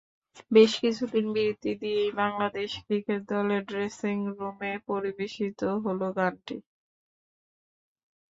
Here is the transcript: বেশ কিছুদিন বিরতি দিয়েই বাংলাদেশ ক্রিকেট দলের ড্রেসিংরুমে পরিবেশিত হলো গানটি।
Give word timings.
বেশ 0.51 0.71
কিছুদিন 0.81 1.25
বিরতি 1.35 1.71
দিয়েই 1.81 2.11
বাংলাদেশ 2.21 2.69
ক্রিকেট 2.85 3.21
দলের 3.31 3.61
ড্রেসিংরুমে 3.65 4.71
পরিবেশিত 4.87 5.59
হলো 5.83 6.07
গানটি। 6.17 6.57